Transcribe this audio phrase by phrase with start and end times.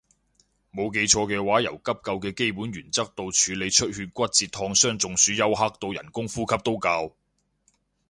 [0.73, 7.13] 冇記錯嘅話由急救嘅基本原則到處理出血骨折燙傷中暑休克到人工呼吸都教